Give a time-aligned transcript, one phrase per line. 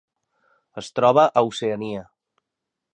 [0.83, 2.03] Es troba a Oceania: